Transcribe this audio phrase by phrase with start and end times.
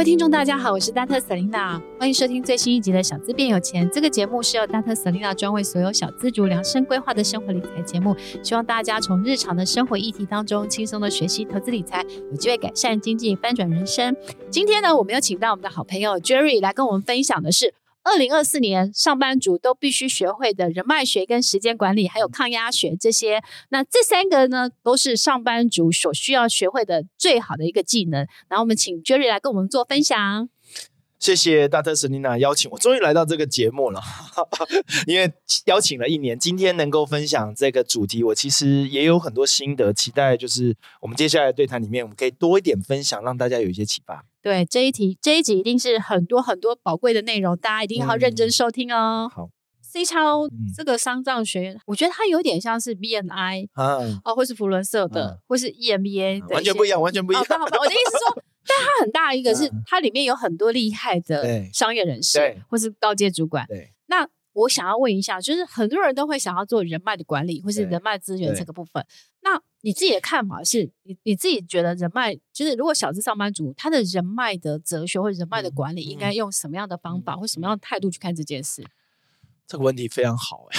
[0.00, 1.20] 各位听众，大家好，我是 Dr.
[1.20, 3.86] Selena，欢迎收听最新一集的《小资变有钱》。
[3.92, 4.94] 这个节目是由 Dr.
[4.94, 14.16] Selena 专为所有小资族量身规划的生活理财节目，希望大家从日常的生活议题当中轻松的学习投资理财，有机会改善经济，翻转人生。
[14.48, 17.74] 今天呢，我们有请到我们的好朋友 Jerry 来跟我们分享的是。
[18.02, 28.26] 二零二四年，上班族都必须学会的人脉学、跟时间管理，还有抗压学这些，那这三个呢，都是上班族所需要学会的最好的一个技能。
[28.48, 30.48] 然后我们请 Jerry 来跟我们做分享。
[31.20, 34.00] 谢谢大特 Selena 邀请我，终于来到这个节目了。
[35.06, 35.30] 因为
[35.66, 44.24] 邀请了一年，今天能够分享这个主题，我其实也有很多心得，期待就是我们接下来的对谈里面，我们可以多一点分享，让大家有一些启发。
[44.40, 49.28] 对，这一题这一集一定是很多很多宝贵的内容，大家一定要认真收听哦。
[49.28, 49.50] 嗯、好
[49.82, 57.44] ，C 超、嗯、这个丧葬学院，我觉得它有点像是 BNI 啊，哦，或是弗伦社的，啊、或是 EMBA，、啊、完全不一样，完全不一样。
[57.44, 58.42] 哦、我的意思是说。
[58.70, 63.66] 但它很大一个是，它里面有很多厉害的商业人士，或是高阶主管。
[63.66, 69.04] 对，那我想要问一下，就是很多人都会想要做人脉的管理，或是人脉资源这个部分。
[69.42, 78.84] 那你自己的看法是，你你自己觉得人脉，就是如果小资上班族，他的人脉的哲学或者人脉的管理，应该用什么样的方法或什么样的态度去看这件事？
[79.66, 80.78] 这个问题非常好，哎，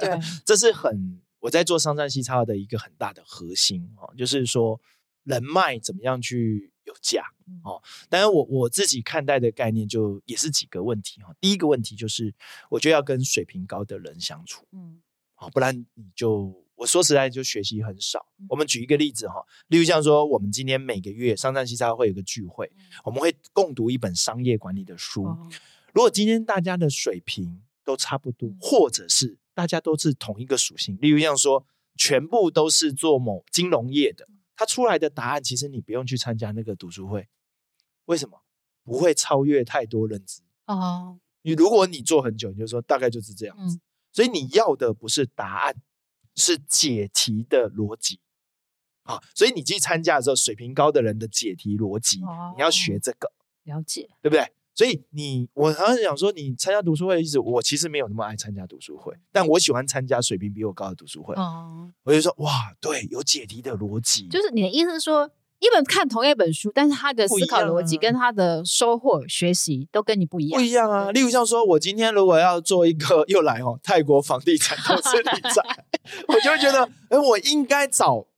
[0.00, 4.80] 对， 这是很我在做商战西差的一个很大的核心哦，就是说
[5.28, 6.72] 人脉怎么样去。
[6.88, 7.22] 有价
[7.64, 11.34] 哦，当然我我自己看待的概念就也是几个问题哈。
[11.38, 12.34] 第一个问题就是，
[12.70, 14.98] 我觉得要跟水平高的人相处，嗯，
[15.34, 18.24] 好，不然你就我说实在就学习很少。
[18.48, 22.72] 我们举一个例子哈，例如像说，我们今天每个月商战西沙会有个聚会，
[23.04, 25.24] 我们会共读一本商业管理的书。
[25.92, 34.26] 如果今天大家的水平都差不多，或者是大家都是同一个属性，例如像说，全部都是做某金融业的。
[34.58, 37.28] 他出来的答案，其实你不用去参加那个读书会，
[38.06, 38.42] 为什么？
[38.82, 41.20] 不会超越太多认知哦。
[41.42, 43.76] 你如果你做很久，你就说大概就是这样子。
[43.76, 43.80] 嗯、
[44.12, 45.76] 所以你要的不是答案，
[46.34, 48.18] 是解题的逻辑
[49.04, 49.20] 啊。
[49.32, 53.30] 所以你去参加的时候，水平高的人的解题逻辑，哦、你要学这个，
[53.62, 54.52] 了解，对不对？
[54.78, 61.34] 所以你，我常常想说，你参加读书会的意思，我其实没有那么爱参加读书会，但我喜欢参加水平比我高的读书会。
[61.34, 64.28] 哦，我就说，哇，对，有解题的逻辑。
[64.28, 65.28] 就是你的意思是说，
[65.58, 70.60] 一本看同一本书，但是他的思考逻辑跟他的收获学习都跟你不一样。
[70.60, 71.10] 不一样啊！
[71.10, 75.84] 例如像说，我今天如果要做一个又来哦泰国房地产投资理财，
[76.28, 78.28] 我就会觉得，哎，我应该找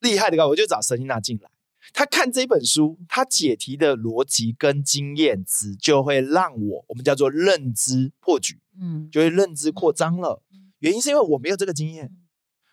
[0.00, 1.50] 厉害的高，我就找 Selena 进来。
[1.92, 10.42] 他看这本书，他解题的逻辑跟经验值就会让我，我们叫做认知破局，嗯，就会认知扩张了。
[10.78, 12.16] 原因是因为我没有这个经验，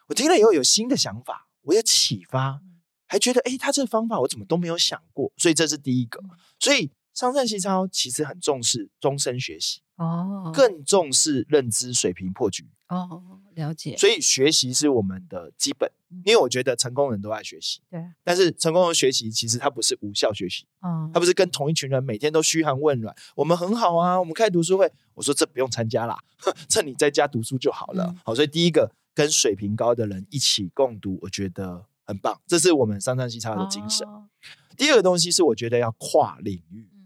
[0.07, 2.61] 我听了以后有新的想法，我有启发，
[3.07, 6.21] 还觉得诶，他这个方法我怎么都没有想过，所以这是第一个。
[6.57, 9.81] 所以商战西超其实很重视终身学习。
[9.97, 13.97] 哦，更重视认知水平破局哦，了解。
[13.97, 17.81] 所以学习是我们的基本，嗯、因为我觉得成功人都爱学习。
[17.89, 23.13] 对，但是成功人学习其实他不是无效学习，嗯，他不是跟同一群人每天都嘘寒问暖。
[23.35, 26.17] 我们很好啊，我们开读书会，我说这不用参加啦，
[26.69, 28.05] 趁你在家读书就好了。
[28.07, 34.07] 嗯、好，所以第一个跟水平高的人一起共读，我觉得很棒，这是我们商战西超的精神。
[34.07, 34.29] 哦、
[34.77, 36.98] 第二个东西是我觉得要跨领域，嗯、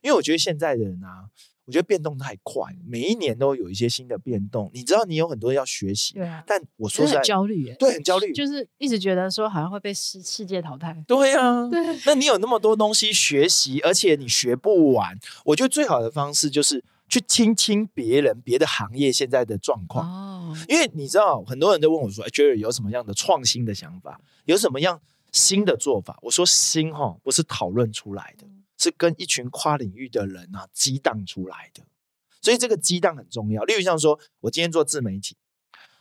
[0.00, 1.30] 因为我觉得现在的人啊。
[1.64, 4.70] 我觉得变动太快，每一年都有一些新的变动。
[4.72, 6.42] 你知道，你有很多要学习，对啊。
[6.46, 10.96] 但我说实在很焦虑，对，很焦虑，就是一直觉得说好像会被世世界淘汰。
[11.06, 11.78] 对啊，对。
[12.06, 15.14] 那你有那么多东西学习，而且你学不完。
[15.44, 20.56] 我觉得最好的方式就是去听听别人别的行业现在的状况哦。
[20.70, 24.18] 因为你知道，很多人都问我说：“哎，Jerry 有什么样的创新的想法？
[24.46, 28.46] 有什么样新的做法？”我说：“新哈，不是讨论出来的。”
[28.78, 31.82] 是跟一群跨领域的人啊激荡出来的，
[32.40, 33.64] 所以这个激荡很重要。
[33.64, 35.36] 例如像说，我今天做自媒体，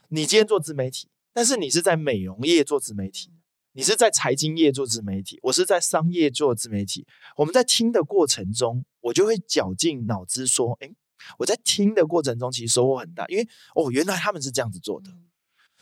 [0.10, 3.32] 你今天做自媒体，但是你是在美容业做自媒体，
[3.74, 7.08] 你是在财经业做自媒体，我是在商业做自媒体。
[7.38, 10.94] 我们在听的过程中，我就会绞尽脑汁说：“诶，
[11.40, 15.10] 我在听的过程中其实收获很大，因为哦，原来他们是这样子做的。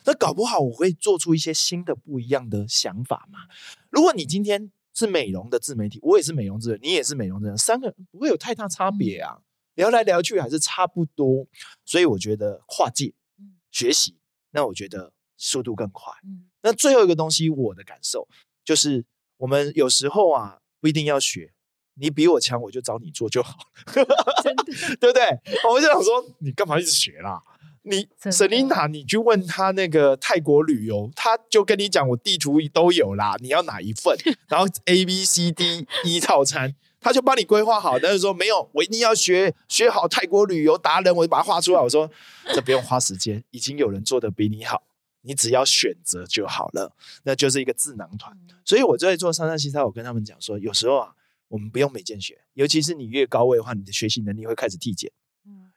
[0.06, 3.40] 那搞不好我会做出一些新的不一样的想法嘛。
[3.90, 9.42] 如果你今天。”是美容的自媒体，我也是美容自媒体，你也是美容自媒体，三个人不会有太大差别啊，
[9.76, 11.46] 聊来聊去还是差不多，
[11.84, 13.14] 所以我觉得跨界
[13.72, 14.18] 学习，
[14.52, 16.14] 那我觉得速度更快。
[16.62, 18.28] 那最后一个东西，我的感受
[18.64, 19.06] 就是，
[19.38, 21.54] 我们有时候啊，不一定要学，
[21.96, 23.58] 你比我强，我就找你做就好，
[24.44, 24.64] 真的
[25.00, 25.24] 对不对？
[25.70, 27.44] 我就想说，你干嘛一直学啦？
[27.88, 34.18] 你 Selina，你去问他那个泰国旅游，他就跟你讲，我地图都有啦，你要哪一份？
[34.50, 38.00] 然后 A B C D E 套餐，他就帮你规划好。
[38.00, 41.80] 但是说没有，我一定要学学好泰国旅游达人，我就把它画出来。
[41.80, 42.10] 我说
[42.54, 44.82] 这不用花时间，已经有人做的比你好，
[45.22, 46.96] 你只要选择就好了。
[47.24, 48.36] 那就是一个智囊团。
[48.66, 51.10] 所以我在做上上西沙，我跟他们讲说，有时候啊，
[51.50, 55.12] 我们不用每件学，尤其是你越高位的话，你的学习能力会开始递减。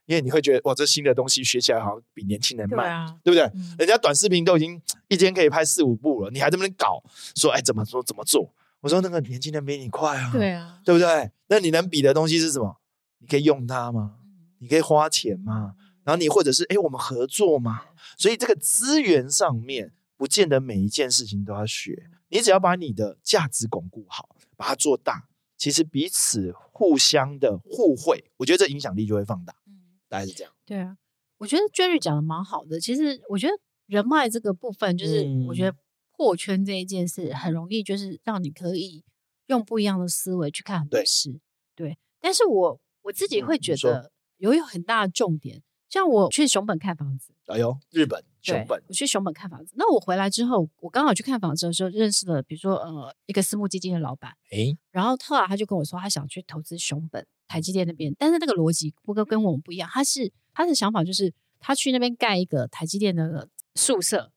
[0.09, 3.43] 因为你会觉得哇，这新的东西学起来好像比年轻人慢，对，啊、对不对？
[3.53, 7.03] 嗯、人家短视频都已经一天可以拍四五部了，你还这么搞，
[7.35, 8.51] 说哎怎么说怎么做？
[8.79, 11.29] 我说那个年轻人比你快啊，对啊，对不对？
[11.49, 12.77] 那你能比的东西是什么？
[13.19, 14.15] 你可以用它吗？
[14.57, 15.75] 你可以花钱吗？
[16.03, 17.81] 然后你或者是哎我们合作吗？
[18.17, 29.53] 所以这个资源上面不见得每一件事情都要学，你只要把你的价值巩固好，把它做大，其实彼此互相的互惠，我觉得这影响力就会放大。
[30.09, 30.51] 大概是这样。
[30.65, 30.97] 对啊，
[31.37, 32.79] 我觉得 Jerry 讲的蛮好的。
[32.79, 33.53] 其实我觉得
[33.85, 35.77] 人脉这个部分，就是我觉得
[36.11, 39.05] 破圈这一件事很容易，就是让你可以
[39.47, 41.31] 用不一样的思维去看很多事。
[41.75, 47.33] 对，对，但是我我自己会觉得有一个很大的重点，像我去熊本看房子。
[47.45, 49.73] 哎呦，日本熊本，我去熊本看房子。
[49.75, 54.33] 那我回来之后，我刚好去看房子的时候，认识了比如说呃一个私募基金的老板。
[54.51, 57.25] 诶，然后后来他就跟我说，他想去投资熊本。
[57.49, 59.89] 台积电那边，但是那个逻辑不跟跟我们不一样。
[59.91, 64.31] 他是他的想法就是，他去那边盖一个台积电的宿舍，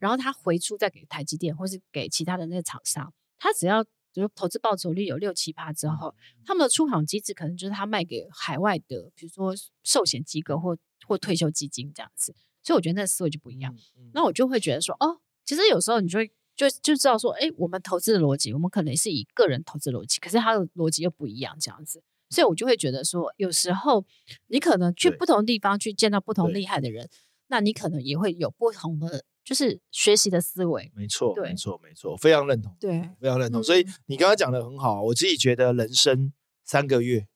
[0.00, 3.14] 然后他回出再给台积电或是给其他的那个厂商。
[3.38, 6.14] 他只要比如投资报酬率有六七趴之后，
[6.44, 9.54] 他们的出厂机制可能就是他卖给海外的，比如说
[9.84, 10.76] 寿险机构或
[11.06, 12.34] 或退休基金这样子。
[12.62, 13.72] 所以我觉得那个思维就不一样。
[14.12, 22.02] 那我就会觉得说，哦，其实有时候你就会就就知道说，哎，我们投资的逻辑，我们可能是以个人投资逻辑，可是他的逻辑又不一样这样子。
[22.28, 24.04] 所以我就会觉得说，有时候
[24.48, 27.08] 你可能去不同地方去见到不同厉害的人，
[27.48, 30.90] 那你可能也会有不同的就是学习的思维。
[30.94, 32.76] 没错，没错，没错，非常认同。
[32.80, 33.62] 对，非常认同。
[33.62, 36.32] 所以你刚刚讲的很好，我自己觉得人生
[36.64, 37.26] 三个月：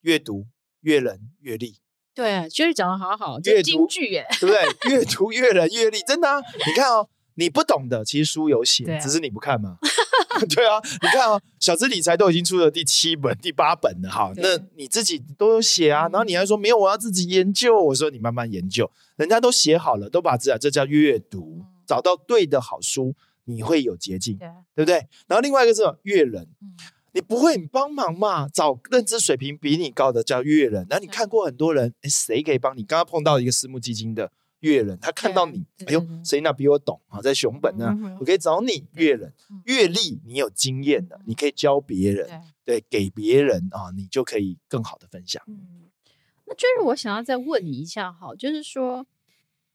[0.00, 0.46] 阅读、
[0.80, 1.76] 阅人、阅历。
[2.14, 4.90] 对，就是讲的好好，阅金句耶，对不对？
[4.90, 6.40] 阅读、阅人、阅历，真的啊！
[6.66, 7.08] 你看哦，
[7.38, 9.78] 你不懂的，其实书有写，只是你不看嘛。
[10.54, 17.80] 对啊，你看啊、哦，小资理财都已经出了第七本、第八本了哈，那你自己都有写啊，然后你还说没有，我要自己研究。
[17.80, 23.14] 我说你慢慢研究，人家都写好了，都把字啊，这叫阅读，找到对的好书，
[23.44, 25.06] 你会有捷径，对，对不对？
[25.26, 26.46] 然后另外一个是阅人，
[27.12, 30.86] 你不会，你帮忙嘛，找认知水平比你高的叫阅人。
[30.90, 32.82] 然后你看过很多人，哎，谁可以帮你？
[32.82, 34.30] 刚刚碰到一个私募基金的。
[34.60, 37.20] 阅人，他看到你，哎呦，谁那比我懂啊？
[37.20, 39.32] 在熊本呢，我可以找你阅人，
[39.64, 42.28] 阅历你有经验的，你可以教别人，
[42.64, 45.42] 对，给别人啊，你就可以更好的分享。
[45.46, 45.88] 嗯，
[46.46, 49.06] 那就是我想要再问你一下哈，就是说，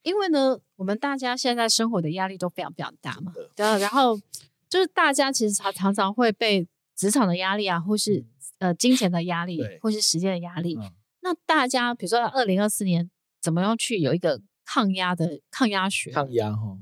[0.02, 4.20] 因为呢，我们大家现在生活的压力都非常非常大嘛，对，然后
[4.68, 8.26] 就是大家其实常常常会被职场的压力啊，或是
[8.60, 10.78] 呃金钱的压力，或是时间的压力。
[11.22, 13.10] 那大家比如说二零二四年
[13.40, 16.78] 怎么样去有一个抗压的抗压学，抗压哈，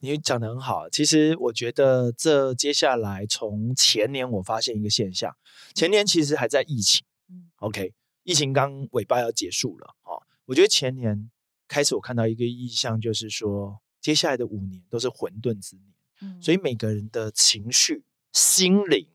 [0.00, 0.88] 你讲的很好。
[0.88, 5.34] 其实我觉得这接下来从前年我发现一个现象，
[5.74, 10.22] 前年其实还在疫情，嗯，OK，疫情刚尾巴要结束了哦。
[10.46, 11.30] 我觉得前年
[11.66, 19.06] 开始我看到一个意向，就是说接下来的五年都是混沌之年，嗯，所以每个人的情绪、心灵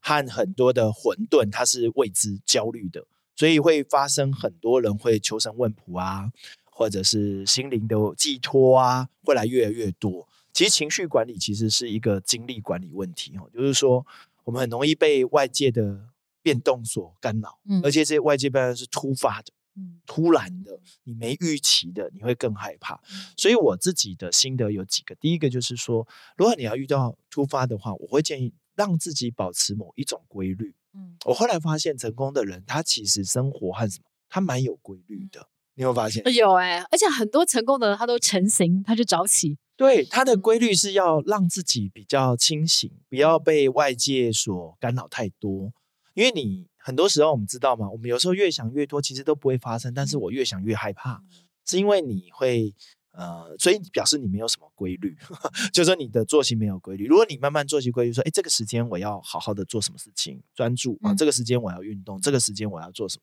[0.00, 6.32] 和很多的混沌，它是未知、焦虑的，所以会发生很多人会求神问卜啊。
[6.80, 10.26] 或者是心灵的寄托啊，会来越来越多。
[10.50, 14.06] 其实情绪管理其实是一个精力管理问题哦，就是说
[14.44, 16.08] 我们很容易被外界的
[16.40, 22.98] 变动所干扰，嗯，而且这些外界变动是突发的，嗯，突然的，你没预期的，你会更害怕。
[23.36, 26.08] 所以我自己的心得有几个，第一个就是说，
[26.38, 30.74] 如果你要遇到突发的话，我会建议让自己保持某一种规律。
[30.94, 35.46] 嗯，我后来发现成功的人，他其实生活和什么，他蛮有规律的。
[35.80, 36.22] 你有发现？
[36.34, 39.56] 有哎、欸，而且很多成功的人他都成型，他就早起。
[39.78, 45.72] 对，他的规律是要让自己比较清醒，不要被外界所干扰太多。
[46.12, 47.88] 因为你很多时候我们知道嘛？
[47.88, 49.94] 我们有时候越想越多，其实都不会发生。
[49.94, 52.74] 但是我越想越害怕，嗯、是因为你会
[53.12, 55.16] 呃，所以表示你没有什么规律，
[55.72, 57.06] 就是说你的作息没有规律。
[57.06, 63.22] 如果你慢慢作息规律，说，哎，这个时间我要好好的做什么事情，专注啊，这个时间我要运动，这个时间我要做什么。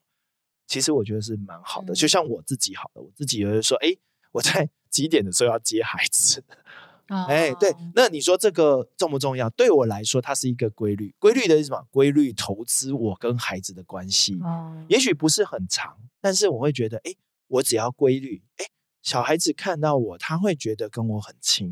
[0.67, 3.95] 其实我觉得是蛮好的，就像我自己好的，我自己有人说，哎，
[4.33, 6.43] 我在 几点的时候要接孩子，
[7.07, 9.50] 哎，对，那你说这个重不重要？
[9.51, 11.88] 对我来说，它是一个规律，规律的是什么？
[11.89, 14.38] 规律投资我跟孩子的关系，
[14.89, 17.13] 也许不是很长，但是我会觉得，哎，
[17.47, 18.65] 我只要规律，哎，
[19.01, 21.67] 小孩子看到我，他会觉得跟我很亲，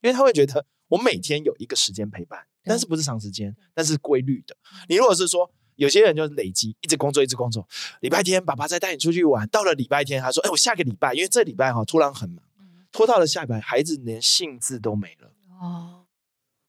[0.00, 4.56] 因为他会觉得我每天有一个时间陪伴，但是不是长时间，但是规律的。
[4.88, 5.48] 你如果是说，
[5.80, 7.66] 有些人就累积，一直工作，一直工作。
[8.00, 12.44] 礼拜天爸爸再带你出去玩，到了礼拜天，他说：“哎，我下个礼拜，因为这礼拜哈突然很忙，
[12.92, 16.04] 拖到了下礼拜，孩子连兴致都没了。”哦，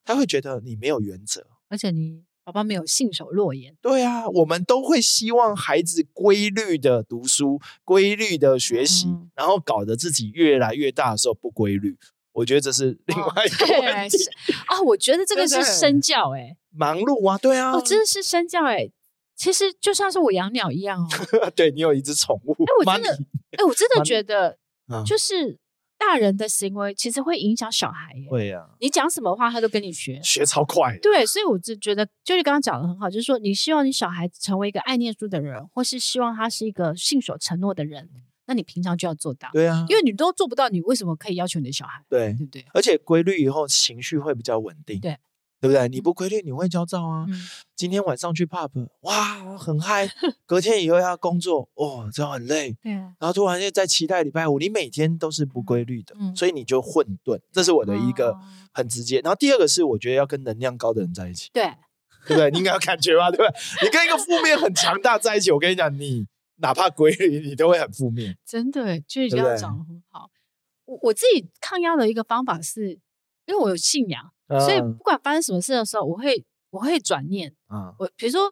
[0.05, 3.75] 他会觉得你没有原则，而且你爸爸没有信守诺言。
[3.81, 11.97] 对啊，我们都会希望孩子规律的读书，规律的学习，嗯、然后搞得自己越来越大的时候不规律。
[12.33, 14.17] 我觉得这是另外一个问题
[14.67, 14.83] 啊、哦！
[14.83, 18.93] 我觉得这个是身教哎、欸，忙碌啊，对啊，哦，真的是身教哎、欸。
[19.41, 21.01] 其实就像是我养鸟一样
[21.41, 23.09] 哦， 对，你有一只宠物，哎，我真的，
[23.57, 24.55] 哎，我真的觉得，
[25.03, 25.57] 就是
[25.97, 38.07] 大人的行为其实会影响小孩耶，会呀，你讲什么话，他都跟你学，学超快，对，所以我就觉得，就是刚刚讲的很好，就是说，你希望你小孩子成为一个爱念书的人，或是希望他是一个信守承诺的人。
[38.45, 42.03] 那你平常就要做到，对啊，因为你都做不到，你为什么可以要求你的小孩？
[42.09, 42.65] 对，对不对？
[42.73, 45.17] 而且规律以后情绪会比较稳定，对，
[45.61, 45.87] 对不对？
[45.87, 47.25] 你不规律，你会焦躁啊。
[47.29, 47.35] 嗯、
[47.75, 50.09] 今天晚上去 pub，哇，很嗨，
[50.45, 52.75] 隔天以后要工作，哦，这样很累。
[52.81, 57.39] 对，然后突然又在期待礼拜五，你每天都是不规律的，嗯、所以你就混沌。
[57.51, 58.35] 这是我的一个
[58.73, 59.21] 很直接。
[59.21, 61.63] 然后第二个是，我觉得要跟能量高的人在一起，对，
[62.27, 62.49] 对不对？
[62.51, 63.29] 你应该有感觉吧？
[63.31, 63.53] 对不对？
[63.83, 66.27] 你跟一个负面很强大在一起，我跟你讲，你。
[66.63, 68.37] 哪怕规律，你都会很负面。
[68.45, 70.29] 真的，就是这样讲得很好。
[70.85, 72.99] 我我自己抗压的一个方法是，
[73.51, 77.53] 因为我有信仰，嗯、所以不管发生什么事的时候，我会我会转念。
[77.69, 78.51] 嗯，我比如说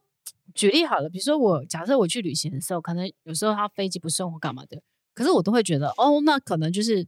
[0.54, 4.82] 举例好了，比如说我假设我去旅行的时候，可能有时候他飞机不顺或干嘛的，
[5.16, 7.08] 可是我都会觉得，哦，那可能就是。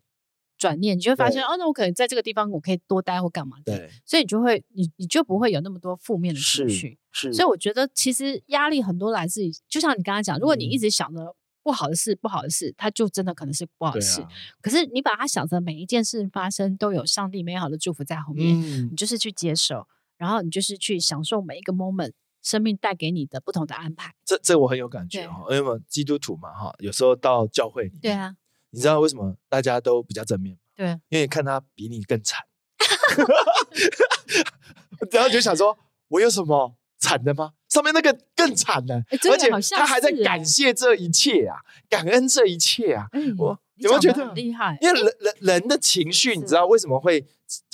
[0.57, 6.99] 转念，你就会发现哦，那我可能在这个地方我可以多待或干嘛的，对所以你就会你你就不会有那么多负面的情绪。
[7.11, 14.21] 所以我觉得其实压力很多来自于，就像你刚才讲，如果你一直想着不好的事，不好的事，它就真的可能是不好的事。
[14.21, 14.27] 啊、
[14.61, 19.87] 可是你把它想成每一件事发生都有上帝美好的祝福在后面，嗯、你就是去接受，
[20.17, 24.13] 然后你就是去享受每一个 moment，生命带给你的不同的安排。
[24.25, 28.35] 这这我很有感觉哈，对因为基督徒嘛哈，有时候到教会里面，对啊。
[28.73, 30.59] 你知道为什么大家都比较正面吗？
[30.77, 32.39] 对，因为看他比你更惨
[35.11, 35.77] 然后就想说，
[36.07, 37.51] 我有什么惨的吗？
[37.67, 41.57] 上面那个更惨了，欸、而且他还在感谢这一切啊，
[41.89, 43.59] 感恩这一切啊，欸、我。
[43.77, 44.77] 有没有觉得很厉害？
[44.79, 47.25] 因为人人人的情绪，你知道为什么会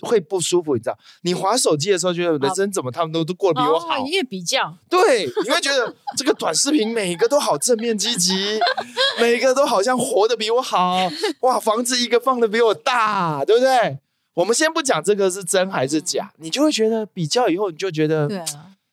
[0.03, 0.73] 会不舒服？
[0.73, 4.07] 你知道，你滑手机的时候，觉得人生怎么他们都都过得比我好？
[4.07, 8.57] 越比较，对，你会觉得这个短视频每个都好正面积极，
[9.19, 11.11] 每个都好像活得比我好。
[11.41, 13.99] 哇，房子一个放的比我大，对不对？
[14.35, 18.41] 我们先不讲这个是真还是假，你就会觉得比较以后，你就觉得对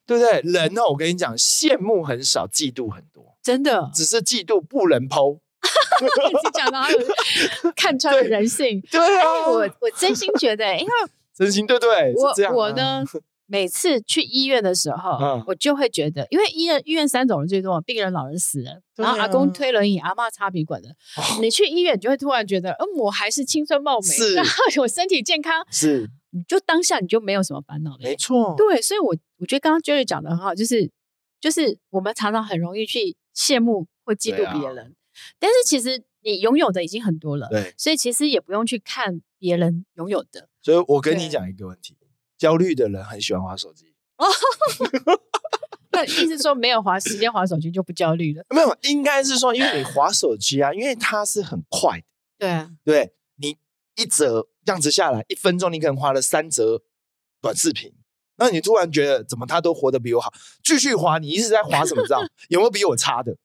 [0.05, 0.41] 对不对？
[0.43, 5.39] 人哦，我跟你讲，羡慕很少，嫉妒很多，真的，只是嫉妒不能 po。
[6.01, 6.81] 一直讲到
[7.75, 10.91] 看穿了人性，对，对啊，我我真心觉得，因为
[11.33, 13.03] 真心对对，我我呢，
[13.47, 30.89] 每次去医院的时候，嗯、我就会觉得，因为医院医院三种人最多，病人、老人、死人，然后阿公推轮椅，阿妈插鼻管的，哦、你去医院，你就会突然觉得，嗯，我还是青春貌美，然后我身体健康，是，你就当下你就没有什么烦恼了，没错，对，所以我我觉得刚刚 Jerry 讲的很好，就是
[31.39, 34.95] 就是我们常常很容易去羡慕或嫉妒别人。
[35.39, 40.49] 但是其实你拥有的已经很多了，对，所以其实也不用去看别人拥有的。
[40.61, 41.29] 所以我跟你。
[41.29, 42.04] 讲一个问题：对
[42.37, 43.93] 焦虑的人很喜欢划手机。
[44.17, 44.25] 哦，
[45.91, 48.43] 那意思说没有划时间划手机就不焦虑了？
[48.49, 52.05] 没有，应该是说因为你划手机啊，因为它是很快的，
[52.39, 53.57] 对啊，对，你
[53.95, 56.81] 一折这样子下来，一分钟你可能划了三折
[57.41, 57.93] 短视频，
[58.37, 62.03] 那你突然觉得怎么他都活得比我好，继续划，你一直在划什么？
[62.03, 63.35] 知道有没有比我差的？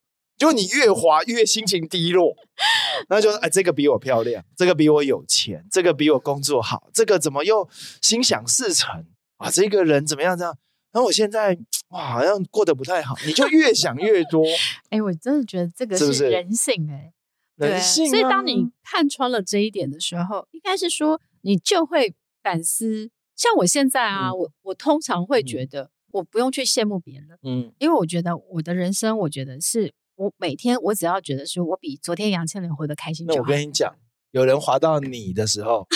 [0.41, 2.35] 就你越滑越心情低落，
[3.11, 7.69] 那就哎，这个比我漂亮，这个比我有钱，这个比我工作好，这个怎么又
[8.01, 9.05] 心想事成
[9.37, 9.51] 啊？
[9.51, 10.57] 这个人怎么样这样？
[10.93, 11.59] 然后我现在
[11.91, 14.43] 哇，好像过得不太好，你就越想越多。
[14.89, 17.13] 哎、欸，我真的觉得这个是人性哎、
[17.59, 18.09] 欸，人性。
[18.09, 23.11] 所以当你看穿了这一点的时候，应该是说你就会反思。
[23.37, 29.93] 像我现在啊，嗯、我我通常会觉得我不用去羡慕别人，嗯，因为我觉得我的人生，我觉得是。
[30.21, 33.37] 我每天，我只要觉得说，我比昨天杨倩玲活得开心就好。
[33.37, 33.91] 那我跟你讲，
[34.33, 35.87] 有人滑到你的时候，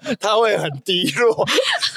[0.00, 1.44] 他，他会很低落。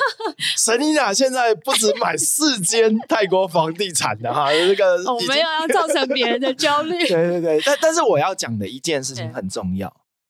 [0.58, 7.00] 神妮娜现在不止买四间泰国房地产的哈，这个我没有要造成别人的焦虑。
[7.08, 9.88] 对对对，但但是我要讲的一件事情很重要，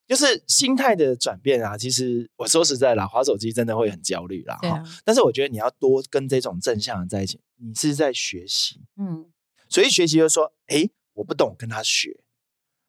[0.08, 1.76] 对就是心态的转变啊。
[1.76, 4.60] 其实我说实在啦，滑手机真的会很焦虑啦。
[4.62, 8.82] 啊、但是我觉得你要多跟这种正向的在一起，你是在学习。
[8.96, 9.26] 嗯，
[9.68, 10.88] 所以学习就是说，哎。
[11.14, 12.24] 我不懂，跟他学。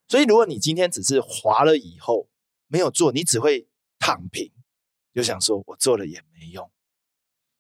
[0.09, 2.29] 所以，如果你今天只是滑了以后
[2.67, 3.67] 没有做，你只会
[3.99, 4.51] 躺平，
[5.15, 6.71] 就想说我做了也没用。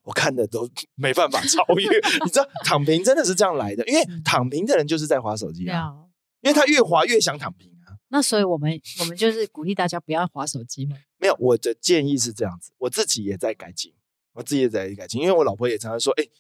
[0.03, 1.89] 我看的都 没办法超越。
[2.25, 7.97] 你知道躺平真的是这样来的，因为躺平的人就是在滑手机啊，嗯、因为他越滑越想躺平啊。
[8.09, 10.97] 那所以我们我们就是鼓励大家不要滑手机嘛。
[11.19, 13.95] 没有，我的建议是这样子，我自己也在改进，
[14.33, 16.31] 我自己也在改进，因为我老婆也常常说，哎、欸，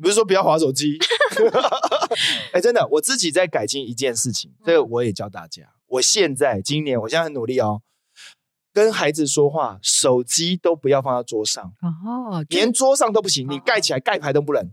[0.00, 0.96] 不是说不要划手机，
[2.52, 5.74] 哎、欸，真的，我自己在改进一件事情，这个我也教大家。
[5.86, 7.82] 我现在今年，我现在很努力哦。
[8.72, 14.70] 跟孩子说话，手机都不要放在桌上哦，连桌上都不行，你盖起来盖牌都不能。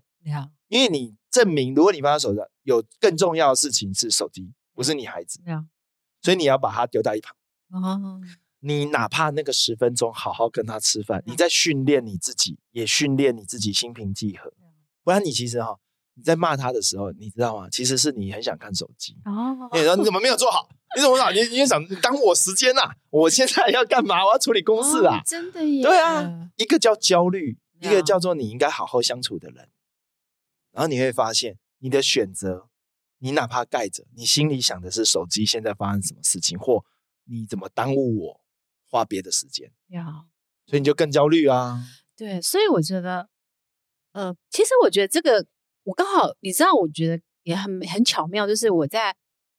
[0.67, 5.39] 因为你证明，如果你放在手上，有更重要的事情是手机，不是你孩子。
[6.21, 7.35] 所以你要把它丢在一旁。
[7.71, 8.21] 哦，
[8.59, 14.51] 你哪怕那个十分钟，好好跟他吃饭，你在训练你自己，也训练你自己心平气和。
[15.05, 15.79] 不然你其实哈。
[16.17, 17.67] 你在骂他的时候，你知道吗？
[17.69, 19.17] 其实是你很想看手机。
[19.25, 20.69] 哦，你说你怎么没有做好？
[20.95, 21.29] 你怎么老？
[21.29, 22.95] 你你想你耽误我时间呐、啊？
[23.09, 24.23] 我现在要干嘛？
[24.25, 25.17] 我要处理公事啊！
[25.19, 25.83] 哦、真的耶。
[25.83, 29.67] 对啊，一个叫焦虑，一个叫做你应该好好相处的人。
[30.71, 32.69] 然后你会发现，你的选择，
[33.19, 36.85] 你哪怕盖着，你心里想的是手机现在发生什么事情，或
[37.25, 38.41] 你怎么耽误我
[38.89, 39.69] 花别的时间。
[39.89, 40.05] 要，
[40.65, 41.83] 所以你就更焦虑啊。
[42.15, 43.27] 对，所以我觉得，
[44.15, 45.45] 呃，其实我觉得这个。
[45.87, 49.15] 我刚好，你知道，我觉得也很很巧妙，就是我在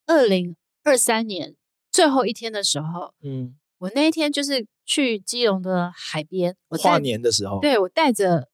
[0.07, 1.55] 二零二三年
[1.93, 8.49] 最后一天的时候，嗯，我那一天就是去基隆的海边，我跨年的时候，对，我带着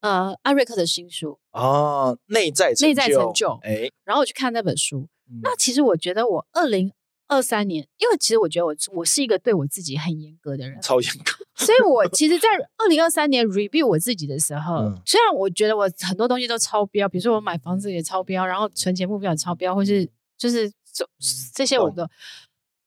[0.00, 6.92] 呃阿瑞克的新书哦，内在内在成就，哎，然后我去看那本书，嗯，那其实我觉得我二零。
[7.26, 11.32] 二三年，因为其实我觉得我我是一个对我自己很严格的人，超严格。
[11.54, 21.08] 所以我 其实，在二零二三年 review 我自己的时候，嗯、虽然我觉得我很多东西都超标，比如说我买房子也超标，然后存钱目标也超标，或是就是这
[21.54, 22.10] 这些我都，嗯、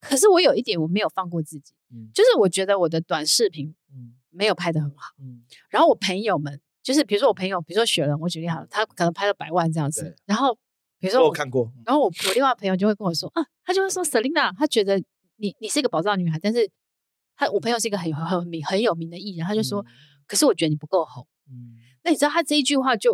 [0.01, 3.73] 可是我有一点我没有放过自己，嗯、就是我觉得我的短视频
[4.29, 10.57] 没有拍的很好，嗯、然后我朋友们就是比如说我朋友，比如说雪人，我举例好了，他可能拍了百万这样子，然后。
[10.99, 14.97] 比如说我，我看过，然后我我另外朋友就会跟我说啊，他就会说 Selina，他觉得
[15.37, 16.69] 你你是一个宝藏女孩，但是
[17.35, 19.85] 他我朋友是一个很很名很有名的艺人，他就说，嗯、
[20.25, 23.13] 可是我觉得你不够红，嗯，那你知道他这一句话就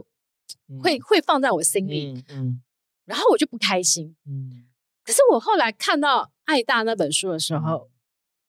[0.81, 1.21] 会、嗯、会。
[1.21, 2.61] 放在我心里，嗯，嗯。
[3.05, 4.65] 然后我就不开心，嗯，
[5.03, 7.89] 可是我后来看到爱大那本书的时候，嗯、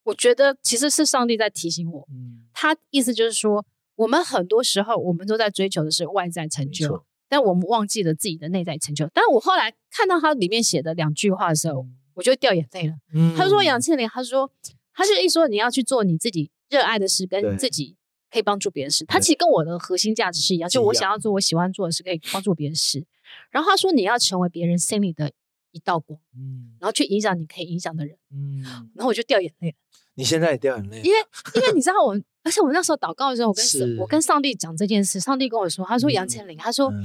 [0.05, 3.67] 我觉得其实是上帝在提醒我，嗯，他意思就是说，
[3.97, 7.05] 我们很多时候我们都在追求的是外在成就。
[7.29, 9.09] 但我们忘记了自己的内在成就。
[9.13, 12.95] 但我后来看到他里面写的两句话的时候，我就掉眼泪了。
[13.15, 14.51] 嗯，他说杨倩玲，他说
[14.93, 17.97] 他就一说你要去做你自己热爱的事，跟自己
[18.31, 19.05] 可以帮助别人事。
[19.05, 23.05] 他其实跟我的核心价值是一样，就我想要做我喜欢做的事，可以帮助别人事。
[23.51, 25.33] 然后他说你要成为别人心里的
[25.73, 28.63] 一道光，嗯，然后去影响你可以影响的人，嗯，
[28.95, 29.75] 然后我就掉眼泪了。
[30.15, 31.19] 你现在也掉眼泪，因为
[31.57, 37.03] 因为你知道我，而且我那时候祷告的时候，我跟是我跟上帝讲这件事，上帝跟我说，他说杨千玲，嗯、他说、嗯、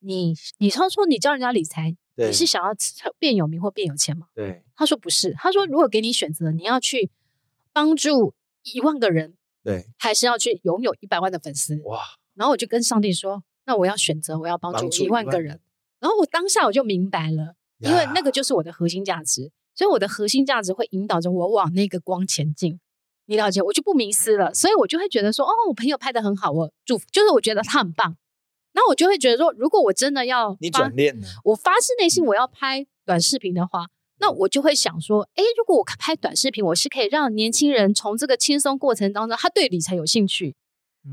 [0.00, 2.70] 你你他说你教人家理财，你是想要
[3.18, 4.26] 变有名或变有钱吗？
[4.34, 7.10] 对，他说不是，他说如果给你选择，你要去
[7.72, 11.80] 帮助一万个人，对，还是要去拥有一百万的粉丝？
[11.84, 12.02] 哇！
[12.34, 15.60] 然后我就跟上帝说，那我要选择，我要帮助一万个人。
[15.98, 19.50] 然后我当下我就明白了，因为那个就是我的核心价值。
[19.76, 22.78] 所以我的核心价值会引导着我往那个光前进，
[23.26, 24.52] 你了解，我就不迷失了。
[24.52, 28.16] 所以我就会觉得说，哦，我朋友拍的很好，我祝福，就是我觉得他很棒。
[28.72, 33.86] 那我就会觉得说，如果我真的要你转念，我发自内心我要拍短视频的话，
[34.18, 40.56] 那我就会想说，诶，如果我拍短视频，我是可以让年轻人从这个轻松过程当中，他对理财有兴趣，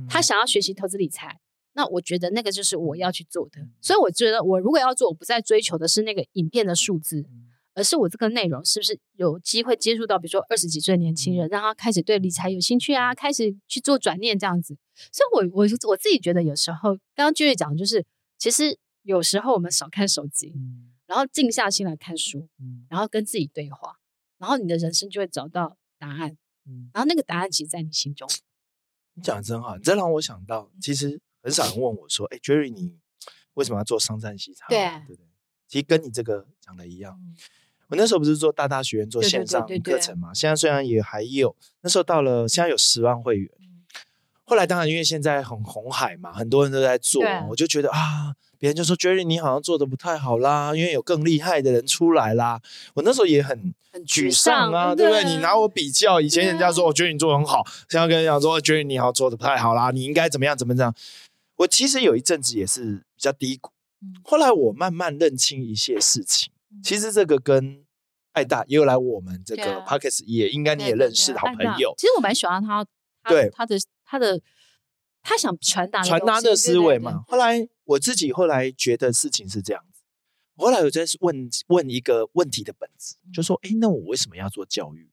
[0.09, 1.39] 他想要学习投资理财，
[1.73, 3.61] 那我觉得那个就是我要去做的。
[3.79, 7.25] 所以我觉得，我如果要做，我不再追求的是那个影片的数字。
[7.73, 14.77] 而是我这个内容是不是有机会接触到，比如说二十几岁的年轻人，让他开始对理财有兴趣啊，开始去做转念这样子。
[15.11, 18.05] 所以我，我我我自己觉得，有时候刚刚 Jerry 讲的就是，
[18.37, 23.97] 其实有时候我们少看手机，嗯、然后静下心来看书，嗯、然后跟自己对话，
[24.37, 26.37] 然后你的人生就会找到答案。
[26.67, 28.29] 嗯、然后那个答案其实，在你心中。
[29.15, 32.99] 你讲的真好，你这让我想到，其实很少人问我说：“哎、欸、，Jerry，你
[33.55, 35.25] 为什么要做商战西茶？”对对对，
[35.71, 37.17] 其实跟你这个讲的一样。
[37.17, 37.35] 嗯
[37.91, 40.33] 我那时候不是做大大学院做线上课程嘛？
[40.33, 43.49] 现在虽然也还有，那时候到了现在有十万会员。
[44.45, 52.61] 后来当然因为现在很红海嘛，很多人都在做，我就觉得啊，别人就说 Jerry 你好像做的不太好啦，因为有更厉害的人出来啦。
[52.93, 55.25] 我那时候也很很沮丧啊，对不对？
[55.25, 60.95] 你拿我比较，以前人家说我觉得你做的很好，现在跟人讲说 Jerry 你好像做的不太好啦，你应该怎么样怎么样？
[61.57, 63.69] 我其实有一阵子也是比较低谷，
[64.23, 66.51] 后来我慢慢认清一些事情。
[66.83, 67.85] 其实这个跟
[68.31, 71.93] 爱大也有来我们这个 Podcast 也应该你也认识的好朋友。
[71.97, 72.85] 其实我蛮喜欢他，
[73.21, 74.41] 他对他的他的
[75.21, 77.23] 他想传达传达的思维嘛。
[77.27, 80.01] 后来我自己后来觉得事情是这样子，
[80.55, 85.11] 后来我在问问一个问题的本质，就说：哎，那我为什么要做教育？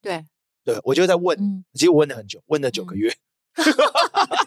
[0.00, 0.24] 对，
[0.64, 3.12] 对我就在问，其实我问了很久，问了九个月。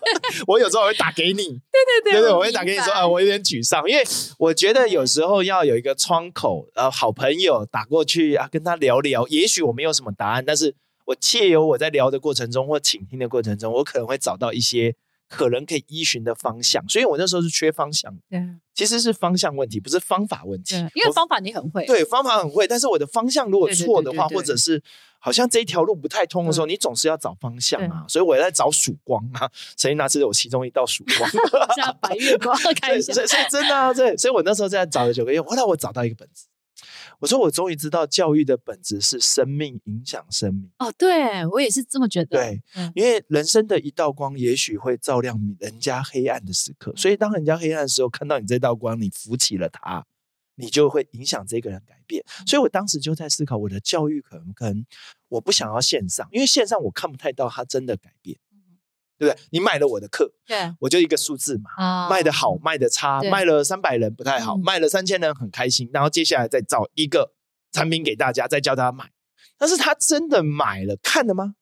[0.47, 4.03] 我有时候会打给你， 对对对，对对，我会打给你说，啊，我有点沮丧，因为
[4.37, 14.95] 我觉得有时候要有一个窗口，呃，好朋友打过去啊，跟他聊聊，也许我没有什么答案，但是我借由我在聊的过程中或倾听的过程中，我可能会找到一些。
[15.29, 18.13] 可能可以依循的方向，所以我那时候是缺方向。
[18.29, 18.39] 对，
[18.73, 20.75] 其实是方向问题，不是方法问题。
[20.75, 24.81] 因为方法你很会，对，方法很会，但是我的方向如果错的话，或者是
[25.19, 28.05] 好像这一条路不太通的时候，你总是要找方向啊。
[28.07, 31.29] 所以我在找曙光啊，所以那是我其中一道曙光，
[31.75, 33.13] 像白月光，看一下。
[33.13, 36.45] 所以真的啊，对，所以我那时候在找了九个月，后来我找到一个本质。
[37.19, 40.69] 我说，我终于知道教育的本质是生命影响生命。
[40.79, 42.37] 哦，对，我也是这么觉得。
[42.37, 46.93] 对，嗯、因为人生的一道光，也许会照亮人家黑暗的时刻。
[46.95, 50.05] 所以，当人家黑暗的时候，看到你这道光，你扶起了他，
[50.55, 52.23] 你就会影响这个人改变。
[52.45, 54.85] 所以我当时就在思考，我的教育可能可能
[55.29, 58.37] 我不想要线上，因为线上我看不太到他真的改变。
[59.17, 59.43] 对不对？
[59.51, 67.33] 你买了我的课，对，我就一个数字嘛，哦、卖的好，卖的差，对卖了三百人不太好，嗯、卖了三千人很开心，然后接下来再找一个
[67.71, 69.11] 产品给大家，再叫大家买。
[69.57, 71.55] 但是他真的买了看了吗？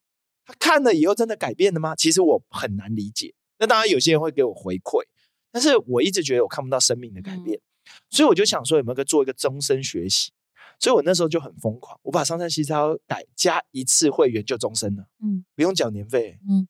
[0.46, 1.96] 他看了以后真的改变了吗？
[1.96, 3.34] 其实我很难理解。
[3.60, 5.04] 那当然有些人会给我回馈，
[5.52, 7.62] 但是我一直觉得我看不到生命的改变，嗯、
[8.10, 10.32] 所以我就想说有没有个做一个终身学习。
[10.80, 16.68] 所以我那时候就很疯狂，我把上山西超改加一次会员就终身了，嗯，不用缴年费，嗯。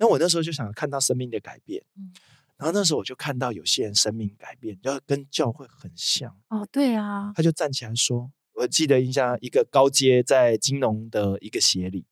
[0.00, 2.10] 那我那时候就想看到生命的改变，嗯，
[2.56, 12.06] 然后那时候我就看到有些人生命改变，就跟教会很像哦，对啊，他就站起来说，我记得印象一个高阶在金融的一个协理，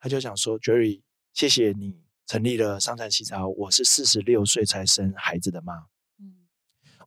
[0.00, 1.02] 他就想说，Jerry，
[1.34, 5.74] 谢谢你成立了商战西超，我是四十六岁才生孩子的妈，
[6.18, 6.36] 嗯，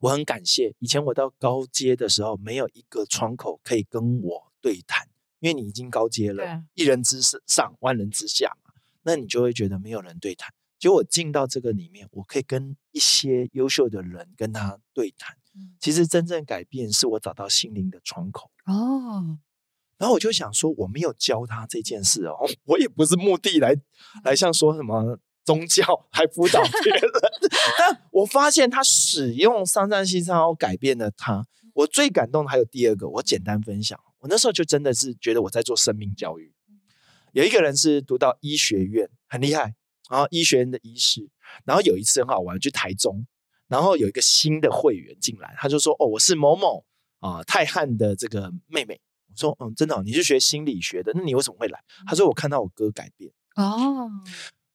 [0.00, 5.08] 我很感谢，以前我到高阶的时候没有一个窗口可以跟我对谈，
[5.40, 8.56] 因为你已经高阶了，一人之上，万人之下。
[9.02, 10.52] 那你就会觉得没有人对谈。
[10.78, 15.36] 结果我进到这个里面，我可以跟一些优秀的人跟他对谈。
[15.78, 19.38] 其实真正改变是我找到心灵的窗口哦。
[19.98, 23.76] 然后我就想说，我没有教他这件事哦， 我也不是目的来
[24.24, 27.02] 来像说什么宗教还辅导别人。
[27.76, 31.46] 但我发现他使用上善西超改变了他。
[31.74, 33.98] 我最感动的还有第二个，我简单分享。
[34.20, 36.54] 我那时候就真的是觉得我在做生命教育。
[37.32, 39.74] 有一个人是读到医学院，很厉害，
[40.10, 41.28] 然后医学院的医师，
[41.64, 43.26] 然后有一次很好玩，去台中，
[43.68, 46.84] 然后有一个新的会员进来，他就说：“哦，我是某某
[47.20, 54.10] 啊、呃、泰汉的这个妹妹。”我说：“嗯，真的、哦，你是学心理学的，那你为什么会来？”他说：“我看到我哥改变。”哦，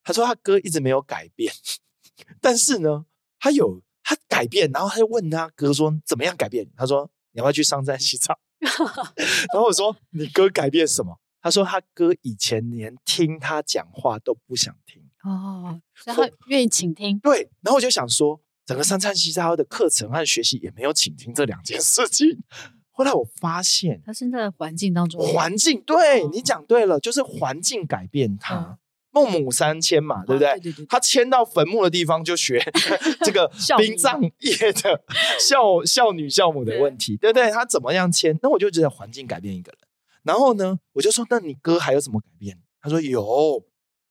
[0.04, 1.54] 他说他哥一直没有改变，
[2.40, 3.06] 但是呢，
[3.40, 8.40] 他有他改变，然后他就问他哥说：“怎么样改变？”他说：“你要不要去上山洗澡？”
[9.54, 17.20] 然后我说：“你哥改变什么？”他说他哥以前连听他讲话都不想听哦，然后愿意倾听。
[17.20, 22.40] 对，然后我就想说，整个三餐西超的课程和学习也没有倾听这两件事情。
[22.90, 28.80] 后来我发现，他现在的环境当中，环境对、哦、你讲对了，就是环境改变他。
[29.12, 30.50] 孟、嗯、母三迁嘛，哦、对不对？
[30.60, 32.60] 对对对，他迁到坟墓的地方就学
[33.24, 35.04] 这个殡葬业的
[35.40, 37.54] 孝孝女孝母的问题，对，对不对？
[37.54, 38.36] 他怎么样迁？
[38.42, 39.85] 那我就觉得环境改变一个人。
[40.26, 42.60] 然后呢，我就说，那你哥还有什么改变？
[42.82, 43.64] 他说有，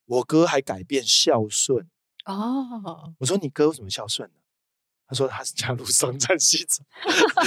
[0.07, 1.91] 我哥还改变孝顺。
[2.25, 4.37] 哦，我说你哥为什么孝顺呢？
[5.07, 6.85] 他说他是加入上善西超。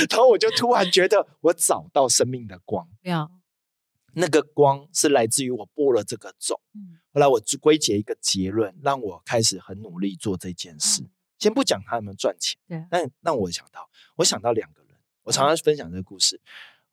[0.10, 2.88] 然后我就突然觉得我找到生命的光。
[4.14, 6.60] 那个光是来自于我播了这个种。
[6.74, 11.04] 嗯，后来我就归结一个结论，让我开始很努力做这件事。
[11.04, 16.42] 嗯、先不讲他有没有赚钱，对，但让我想到，我想到两个人，我常常分享这个故事。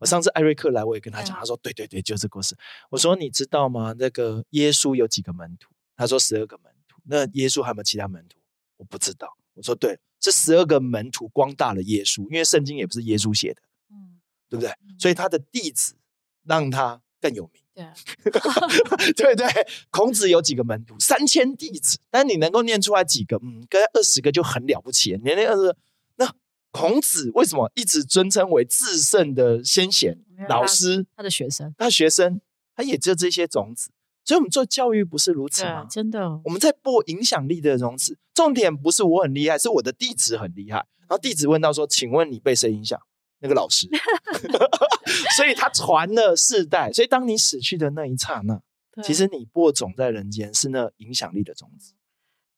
[0.05, 2.55] 我上次艾瑞克来，我也跟他讲，他说：“对对对，就是故事。”
[2.93, 3.95] 我说：“你知道吗？
[3.99, 8.39] 那个耶稣有几个门徒？”他说：“十二个门徒。”那耶稣还有没有其他门徒？
[8.77, 9.35] 我不知道。
[9.55, 14.71] 我说：“对，这十二个门徒光大了耶稣，因为圣经也不是耶稣写的，嗯，对不对？
[14.99, 15.95] 所以他的弟子
[16.43, 17.63] 让他更有名。
[17.75, 19.47] 对，对对，
[19.89, 21.01] 孔子有几个门徒？
[21.01, 23.39] 三千弟子，但你能够念出来几个？
[23.43, 25.17] 嗯，跟二十个就很了不起。
[25.25, 25.75] 年年二十。”
[26.75, 31.07] 孔子为什么一直尊称为至圣的先贤老师？
[31.17, 32.41] 他的学生，他的学生，
[32.75, 33.93] 他也只有这些种子。
[34.25, 35.87] 所以，我们做教育不是如此吗？
[35.89, 38.19] 真的，我们在播影响力的种子。
[38.35, 40.79] 重点不是我很厉害，是我的弟子很厉害。
[41.03, 43.01] 然后弟子问到说：“请问你被谁影响？”
[43.39, 43.87] 那个老师。
[45.37, 46.91] 所以他传了世代。
[46.93, 48.61] 所以当你死去的那一刹那，
[49.05, 51.95] 其实你播种在人间是那影响力的种子。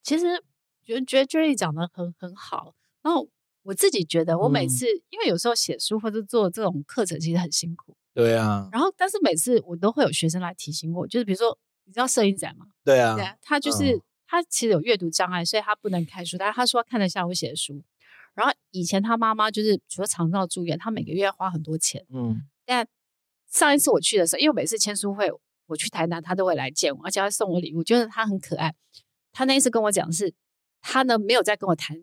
[0.01, 0.43] 其实。
[0.87, 2.73] 觉得觉得 Jerry 讲的很很好。
[3.03, 3.27] 然后
[3.67, 7.93] 我自己觉得，我每次、嗯、因为有时候写书或者做这种课程，其实很辛苦。
[8.13, 8.69] 对啊。
[8.71, 12.67] 然后，但是每次我都会有学生来提醒我，就是比如说，你知道摄影展吗？
[12.85, 13.13] 对啊。
[13.15, 17.83] 对啊，他就是、嗯、他其实有阅读障碍，所以他不能看书，但是他说他看得下我写的书。
[18.35, 22.05] 然后以前他妈妈就是除了长照住院，他每个月要花很多钱。
[22.13, 22.41] 嗯。
[22.65, 22.87] 但
[23.51, 25.29] 上一次我去的时候，因为每次签书会，
[25.65, 28.73] 我去台南，他都会来见我，而且他送我礼物，觉得他很可爱。
[29.33, 30.33] 他那一次跟我讲的是，
[30.79, 32.01] 他呢没有在跟我谈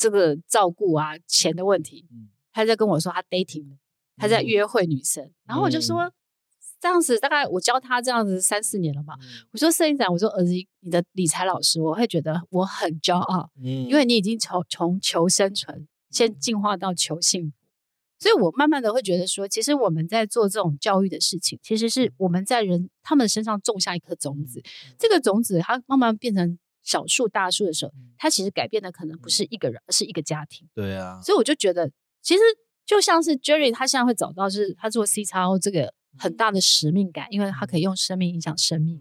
[0.00, 3.76] 这个照顾啊钱的问题，嗯、他在跟我说他 dating，
[4.16, 6.12] 他在约会女生，嗯、然后我就说、嗯、
[6.80, 9.12] 这样子大概我教他这样子三四年了吧。
[9.20, 17.52] 嗯、我说摄影展，我说儿子，你的理财老师，我会觉得我很骄傲，嗯、因为你已经从从求生存先进化到求幸福，
[18.20, 26.58] 所以我慢慢的会觉得说，其实我们在做这种教育的事情，其实是我们在人他们身上种下一颗种子，嗯、这个种子它慢慢变成。
[26.90, 30.68] 小树大树的时候，它其实改变的可能不是一个人，而是一个家庭。
[30.74, 31.88] 对啊，所以我就觉得，
[32.20, 32.40] 其实
[32.84, 39.00] 就像是 Jerry，他现在会找到，是他做 CXO 这个很大的使命感，因为他可以用生命影响生命。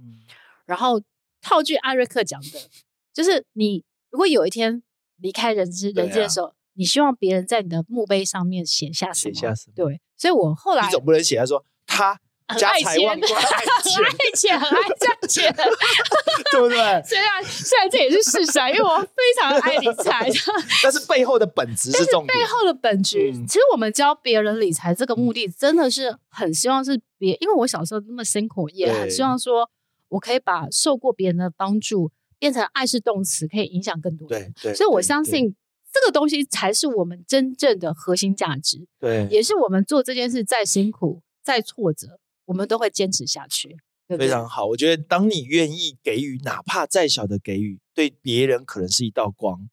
[0.68, 1.02] 然后
[1.42, 2.70] 套句艾瑞克讲的，
[3.12, 4.84] 就是你如果有一天
[5.18, 9.34] 离开人世人间的时候，你希望别人在你的墓碑上面写下什么？
[9.34, 9.74] 写下什么？
[9.76, 12.22] 对，所以我后来你总不能写他说他。
[12.58, 15.54] 家财万贯，很爱钱，很爱赚钱，
[16.52, 16.78] 对不对？
[17.06, 20.30] 虽然虽然这也是事实，因为我非常爱理财，
[20.84, 22.38] 但是背后的本质是重点。
[22.38, 29.70] 背后的本质，嗯、其实我们教别人理财这个目的，真的是很希望是别，因为我小时候那么辛苦，也很希望说
[30.10, 34.54] 我可以把受过别人的帮助变成爱是动词，可以影响更多人。
[34.62, 35.56] 对，对，所以我相信
[35.94, 38.88] 这个东西才是我们真正的核心价值。
[39.00, 42.20] 对，也是我们做这件事再辛苦再挫折。
[42.50, 44.66] 我们都会坚持下去，对对，非常好。
[44.66, 49.70] 我觉得，当你愿意给予，哪怕再小的给予，对别人可能是一道光，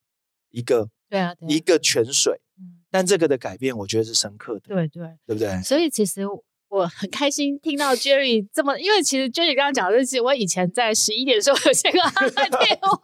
[0.51, 2.39] 一个对啊，对啊，一个泉水。
[2.61, 4.61] 嗯，但这个的改变，我觉得是深刻的。
[4.69, 5.63] 对对，对不对？
[5.63, 6.27] 所以其实
[6.69, 13.01] 我很开心听到 Jerry 这么，因为其实 Jerry 刚刚讲的是，我以前在十一点的时候有接过他的电话，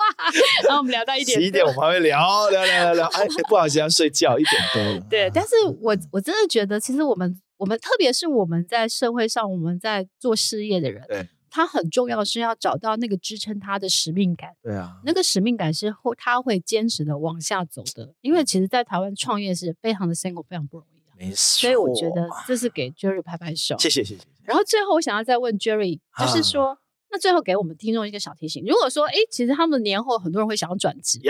[0.65, 5.07] 然后我们聊到一点，十一点我们还会聊聊聊聊聊，哎，不好意思，要睡觉，一点多了。
[5.09, 7.41] 对，但是我我真的觉得，其实我们。
[7.63, 14.51] 我们特别是我们在社会上，我们在做事业的人，对，他很重要是要找到那个支撑他的使命感。
[14.61, 18.13] 对啊，那个使命感是后他会坚持的往下走的。
[18.21, 21.15] 因为其实，在台湾创业是非常的辛苦，非常不容易的。
[21.17, 23.79] 没错，所以我觉得这是给 Jerry 拍拍手。
[23.79, 24.25] 谢谢谢谢。
[24.43, 26.79] 然后最后我想要再问 Jerry，就是说，啊、
[27.13, 31.21] 那最后给我们听众一个小提醒：如果说，哎，其实他们年后很多人会想要转职.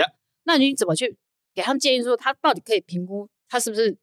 [0.45, 1.15] 那你怎么去
[1.53, 3.95] 给他们建议，说他到底可以评估他是不是？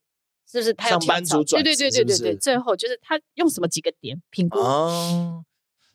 [0.51, 1.63] 是不是他要上班族转？
[1.63, 4.59] 对对对对对对，最后就是他用什么几个点评估？
[4.59, 5.45] 哦，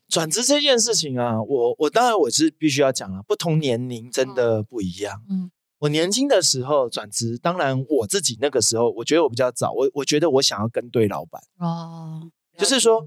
[0.08, 5.22] 转职这件事情啊，我我当然我是必须要讲了，不同年龄真的不一样。
[5.30, 11.42] 嗯，我年轻的时候转职，当然我自己那个时候，我觉得我比较早，我我觉得我想要跟对老板。
[11.58, 13.06] 哦，就是说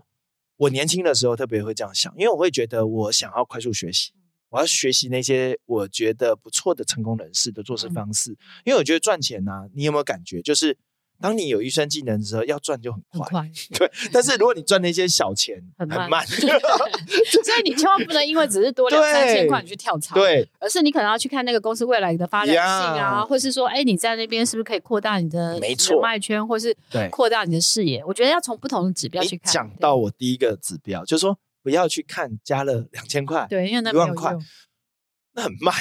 [0.58, 4.12] 我年轻的时候特别会这样想，因为我会觉得我想要快速学习。
[4.50, 8.32] 我要学习那些我觉得不错的成功人士的做事方式，
[8.64, 10.76] 因为我觉得赚钱啊，你有没有感觉就是？
[11.20, 13.20] 当你有一身技能的时候，要赚就很快。
[13.20, 15.98] 很快对，但是如果你赚那些小钱，很慢。
[16.02, 22.62] 很慢所以你千万不能因为只是多两三千块你去跳槽，对，而是你可能要去看那个公司未来的发展性
[23.02, 26.76] 啊，或是说，哎，你在那边是不是可以扩大你的人脉圈，或是
[27.10, 28.04] 扩大你的视野？
[28.04, 29.52] 我觉得要从不同的指标去看。
[29.52, 34.14] 讲到我第一个指标，就是说不要去看加了两千块，对，因为那没有
[35.38, 35.44] 用。
[35.44, 35.74] 很慢，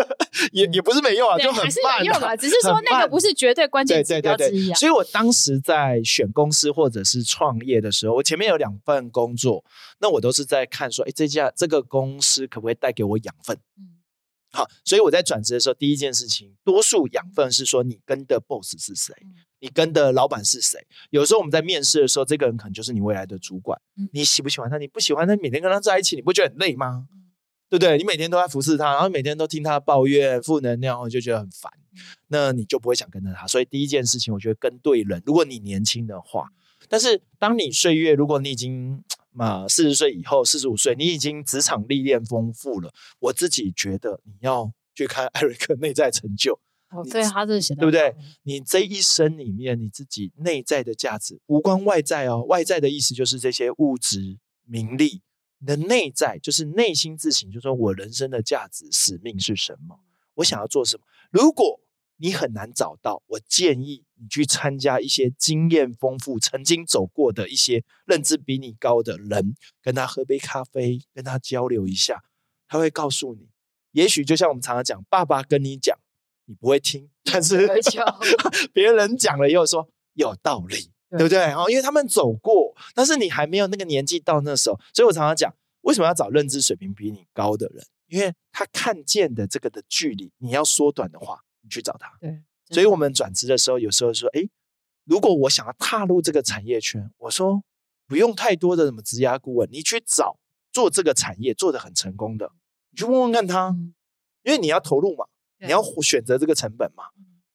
[0.52, 2.04] 也也不是没用啊，就很慢。
[2.04, 4.74] 用啊， 只是说那个不是绝对关键指标之一啊。
[4.74, 9.64] 所以我当时在选公司或者是创业的时候，我前面有两份工作，
[10.00, 13.56] 那我都是在看说，哎，这家这个公司可不可以带给我养分？
[13.78, 13.96] 嗯，
[14.52, 19.14] 好，所以我在转职的时候，第一件事情，多数养分是说你跟的 boss 是谁，
[19.60, 20.86] 你跟的老板是谁。
[21.10, 23.80] 有时候我们在面试的时候，这个人可能就是你未来的主管，
[24.12, 24.76] 你喜不喜欢他？
[24.78, 27.06] 你不喜欢他，每天跟他在一起，你不觉得很累吗？
[27.68, 27.98] 对不对？
[27.98, 31.70] 你每天都在服侍他，然后每天都听他抱怨负能量，我就觉得很烦。
[32.28, 33.46] 那你就不会想跟着他。
[33.46, 35.22] 所以第一件事情，我觉得跟对人。
[35.26, 36.48] 如果你年轻的话，
[36.88, 39.02] 但是当你岁月，如果你已经
[39.32, 46.58] 嘛四十岁以后，四十五岁，你已经职场历练丰富了，我自己觉得你要去看艾瑞克内在成就。
[46.90, 48.14] 哦，对，他这写的对不对？
[48.44, 52.42] 你这一生里面，你自己内在的价值无关外在哦。
[52.48, 55.20] 外在的意思就是这些物质名利。
[55.58, 60.00] 你的内在就是内心自省，就是说我人生的价值使命是什么？
[60.34, 61.04] 我想要做什么？
[61.30, 61.80] 如果
[62.20, 72.24] 你很难找到，我建议你去参加一些经验丰富、曾经走过的一些认知比你高的人，跟他喝杯咖啡，跟他交流一下，
[72.66, 73.48] 他会告诉你
[73.92, 75.96] 也许就像我们常常讲，爸爸跟你讲，
[76.46, 77.68] 你不会听，但是
[78.72, 81.38] 别人讲了以后说有道理，对，不对？
[81.38, 87.84] 然后因为他们走过，但是你还没有那个年纪到那时候，所以我常常讲，为什么要找认知水平比你高的人？
[88.08, 92.10] 因为他看见的这个的距离，你要缩短的话，你去找他。
[92.20, 94.48] 对，所以我们转职的时候，有时候说，哎，
[95.04, 97.62] 如果我想要踏入这个产业圈，我说
[98.06, 100.38] 不用太多的什么职涯顾问，你去找
[100.72, 102.50] 做这个产业做得很成功的，
[102.92, 103.94] 你去问问看他，嗯、
[104.42, 105.26] 因为你要投入嘛，
[105.60, 107.04] 你要选择这个成本嘛，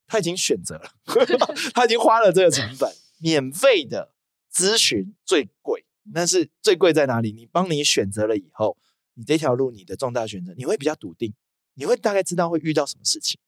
[0.06, 0.92] 他已经选择了，
[1.74, 4.14] 他已经花了这个成本，免费的
[4.54, 7.32] 咨询最贵，但是最贵在哪里？
[7.32, 8.78] 你帮你选择了以后。
[9.16, 11.32] 你这条路，你的重大选择，你会比较笃定，
[11.76, 13.40] 你会大概知道会遇到什么事情。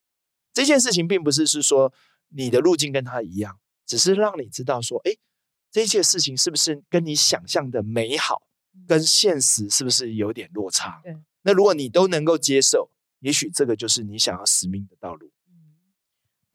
[0.53, 1.91] 这件事情并不是是说
[2.29, 5.17] 你的路径跟他一样，只是让你知道说，哎，
[5.71, 8.43] 这些事情是不是跟你想象的美好，
[8.88, 11.01] 跟现实是不是有点落差？
[11.03, 11.17] 对。
[11.41, 15.31] 那如果你都能够接受，也许这个就是你想要使命的道路。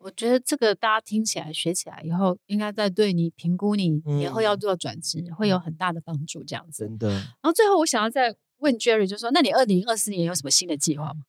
[0.00, 6.42] 嗯，我觉得这个大家听起来、学起来以后，应该在对你评估你以后要做转职、嗯、会有很大的帮助。
[6.44, 7.08] 这样子，真的。
[7.10, 8.34] 然后最后，我想要再。
[8.60, 11.22] 问 Jerry 就说：“那你二零二四年有什么新的计划吗？”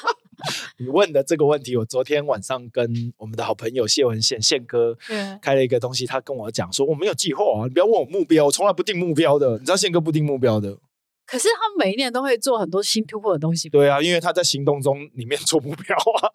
[0.80, 4.96] 你问的这个问题，我昨天晚上跟我们的好朋友谢文宪宪哥
[5.42, 9.58] 开了一个东西，他跟我讲说：“我没有计划啊，你不要问我目标，我从来不定目标的。
[9.58, 10.78] 你知道宪哥不定目标的，
[11.26, 13.68] 可是他每一年都会做很多新突破的东西。
[13.68, 16.30] 对啊，因为他在行动中里面做目标啊，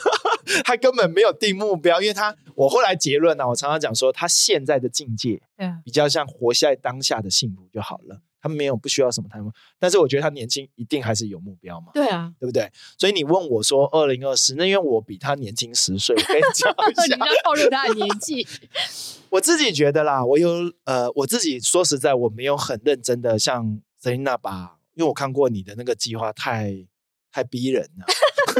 [0.64, 5.40] 他根本没有定目标，因为他我后来结论呢、啊，我常常讲说，他现在的境界
[5.84, 11.88] 比较像活在当下的幸福就好了。”他没有不需要什么太多，但是我觉得他年轻一定还是有目标嘛。
[11.92, 12.70] 对啊，对不对？
[12.96, 18.46] 所以你问我说二零二四，那因为我比他年轻十岁，我跟你讲 一下，你要透露他的年纪。
[19.30, 26.86] 我自己觉得啦，我有呃，我自己说实在，我没有很认真的像 Selina 吧，因为我看过你的那个计划太
[27.32, 28.06] 太逼人了，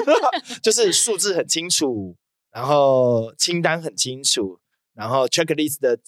[0.61, 2.17] 就是数字很清楚，
[2.51, 4.59] 然后清单很清楚，
[4.93, 5.99] 然后 checklist 的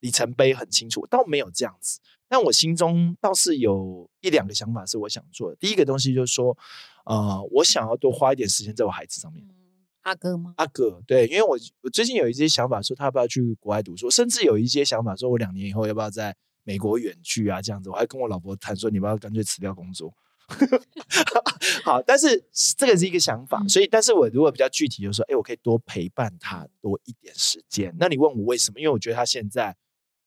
[0.00, 2.00] 里程碑很清楚，倒没有这样子。
[2.28, 5.56] 但我心中倒是有一两个想法是我想做的。
[5.56, 6.58] 第一个东西就是说，
[7.06, 9.42] 呃，我想要多花一点时间在我孩子上面。
[9.46, 9.54] 嗯、
[10.02, 10.52] 阿哥吗？
[10.58, 16.36] 阿哥，对，因为我我最近有一些想法，说他要不要去国外读书，甚至有一些想法，说我两年以后要不要在
[16.68, 17.88] 美国远去啊，这样子。
[17.88, 20.12] 我还跟我老婆谈说，你不要干脆辞掉工作。
[21.82, 22.44] 好，但是
[22.76, 27.96] 这个是一个想法，所以，但是我如果比较具体，就是说，哎，我可以多陪伴他多一点时间。
[27.98, 28.80] 那你问我为什么？
[28.80, 29.74] 因为我觉得他现在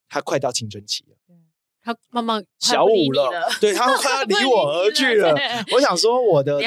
[0.08, 1.16] 他快到青春期了。
[1.84, 5.32] 他慢慢小五了，了对，他快要 离我而去了。
[5.74, 6.60] 我想说，我的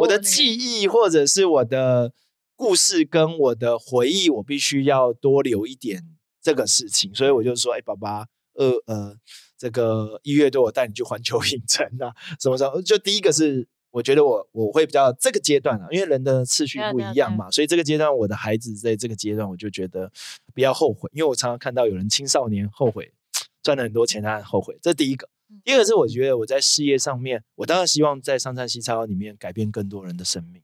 [0.00, 2.12] 我的记忆或者是我的
[2.54, 6.04] 故事跟我的回忆，我必须要多留一点
[6.40, 7.12] 这个事情。
[7.12, 8.26] 所以我就说，哎，爸爸，
[8.58, 9.16] 呃呃，
[9.56, 12.82] 这个一月多我带你去环球影城啊，什么时候？
[12.82, 20.12] 就第一个是，我觉得我我会比较这个阶段啊，因为人的次序不一样嘛，所以这个阶段我的孩子在这个阶段，我就觉得
[20.52, 23.12] 不要后悔，因为我常常看到有人青少年后悔。
[23.60, 24.78] 赚了很多钱，他很后悔。
[24.80, 25.28] 这是第一个。
[25.62, 30.62] 第二个是，我觉得我在事业上面，我当然希望在上山西超里面改变更多人的生命，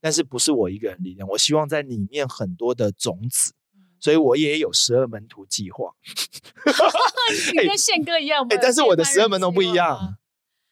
[0.00, 1.28] 但是不是我一个人力量。
[1.28, 3.52] 我希望在里面很多的种子，
[4.00, 5.92] 所以我也有十二门徒计划。
[7.52, 8.48] 你跟宪哥一样吗？
[8.50, 10.16] 哎，但是我的十二门徒不一样，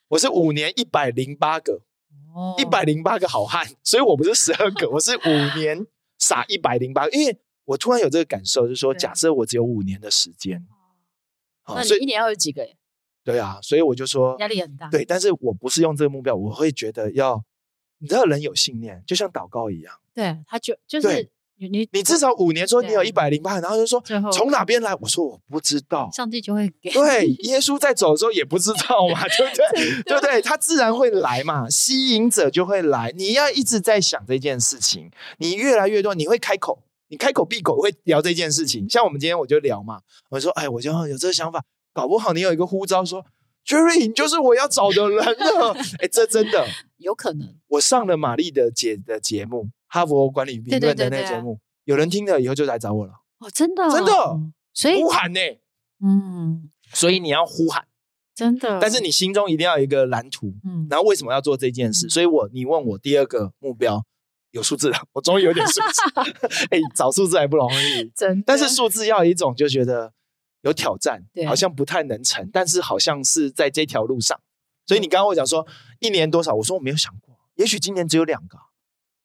[0.09, 1.83] 我是五年一百零八个，
[2.59, 5.87] 一百零八个好汉，所以我不是十二个，我是五 年
[6.19, 7.11] 撒一百零八个。
[7.11, 10.67] 因为我突然有这个感受，就是说，假设我只有五年的时间。
[11.69, 12.65] 那你一年要有几个？
[13.25, 14.89] 对啊，所以我就说压力很大。
[14.89, 17.45] 对，但是我不是用这个目标，我会觉得要，
[17.99, 19.93] 你知道人有信念，就像祷告一样。
[20.15, 24.95] 对，他就就是你你至少五年说你有一百零八，然后就说从哪边来？
[24.97, 26.91] 我说我不知道，上帝就会给。
[26.95, 30.03] 对，耶稣在走的时候也不知道嘛，对不对？
[30.03, 30.43] 对不对？
[30.43, 33.13] 他自然会来嘛，吸引者就会来。
[33.17, 36.83] 你要一直在想这件事情，你越来越多，你会开口。
[37.09, 41.63] 你开口闭口会聊这件事情，像我们今天我就聊嘛，我说，哎，我就有这个想法，
[41.95, 43.25] 搞不好你有一个呼召说
[43.65, 47.55] ，Jerry，你就是我要找的人了， 哎，这真的有可能。
[47.69, 53.13] 我上了玛丽的姐的节目，哈佛管理评论的那个节目，有人听了以后就来找我了。
[53.39, 54.13] 哦，真的，真的，
[54.73, 55.41] 所以呼喊呢，
[56.03, 57.87] 嗯，所以你要呼喊，
[58.35, 62.09] 真的，但是你心中一定要有一个蓝图，嗯，然后为什么要做这件事？
[62.09, 64.05] 所以我，你问我第二个目标。
[64.53, 66.21] 有数字了，我终于有点数字。
[66.71, 68.45] 哎、欸，找数字还不容易， 真的。
[68.47, 70.11] 但是数字要一种就觉得
[70.63, 74.41] 有挑战，好像不太能成，但是好像是在这条路上。
[74.87, 75.67] 所以你刚刚我讲说
[75.99, 78.57] 一年多少，我说我没有想过，也许今年只有两个，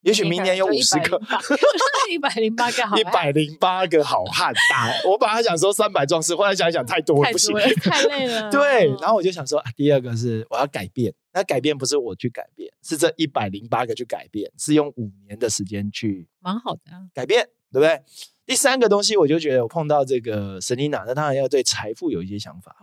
[0.01, 1.21] 也许明年有五十个，
[2.09, 4.91] 一百零八个好，一百零八个好汉打。
[5.09, 8.49] 我本来想说三百壮士，后来想一想太多了，不行， 太累了。
[8.49, 11.13] 对，然后我就想说，第二个是我要改变。
[11.33, 16.81] 那改变不是我去改变，是这一百零八个去改变，是用五年的时间去，蛮好的
[17.13, 18.01] 改变，对不对？
[18.45, 22.75] 第三个东西，我就觉得我碰到这个 Selina，那当然要对财富有一些想法，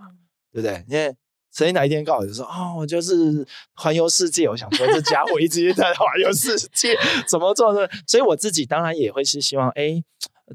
[0.50, 0.82] 对不对？
[0.88, 1.14] 因为
[1.54, 4.48] Selina 一天告诉我就说，哦，我就是环游世界。
[4.48, 6.96] 我想说，这家伙 一直在环游世界，
[7.28, 7.88] 怎么做呢？
[8.06, 10.02] 所以我自己当然也会是希望，哎，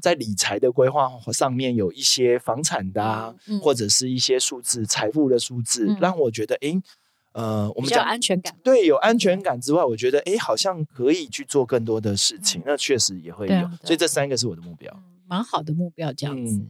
[0.00, 6.80] 在理财的规划上面有一些房产的啊，嗯、或者是一些数字财富的数字，嗯、让我觉得，哎。
[7.34, 14.96] 呃，我们讲安全感，对，有安全感之外，我觉得哎，好像可以去做更多的事情，嗯、那确实也会有，所以这三个是我的目标，
[15.34, 16.64] 蛮好的目标，这样子。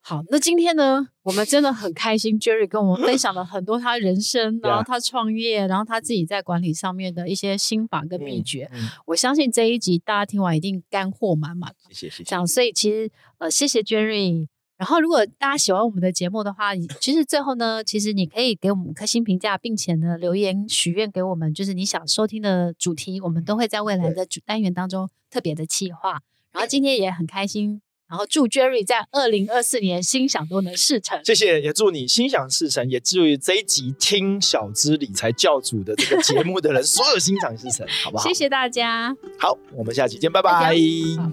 [0.00, 8.70] 好，那今天呢，我们真的很开心，Jerry 跟我们分享了很多他人生，然后他创业，然后他自己在管理上面的一些心法跟秘诀。
[8.72, 11.74] 嗯嗯、我相信这一集大家听完一定干货满满。
[11.88, 12.24] 谢谢，谢谢。
[12.24, 14.46] 这样，所以其实呃，谢谢 Jerry。
[14.76, 26.22] 然后，如果大家喜欢我们的节目的话，其实最后呢，其实你可以给我们五颗星评价，并且呢留言许愿给我们，就是你想收听的主题，我们都会在未来的主单元当中特别的企划。
[26.52, 31.20] 然后今天也很开心，然后祝 Jerry 在二零二四年心想都能事成。
[31.24, 38.26] 谢谢，也祝你心想事成，也祝这一集听小资理财教主的这个节目的人 所有心想事成，好不好？
[38.26, 39.14] 谢谢大家。
[39.38, 40.74] 好，我们下期见，拜拜。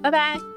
[0.04, 0.55] 拜拜。